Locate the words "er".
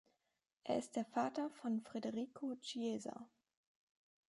0.63-0.79